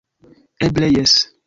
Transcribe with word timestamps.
Eble, 0.69 0.91
jes! 0.97 1.17